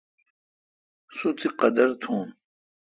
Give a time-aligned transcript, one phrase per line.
[1.15, 2.25] سو تی قادر تھون۔